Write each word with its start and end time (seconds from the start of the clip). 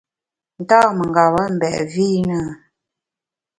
Nta 0.63 0.79
mengeba 0.97 1.41
mbèt 1.55 1.77
vi 1.93 2.05
i 2.17 2.21
na? 2.29 2.39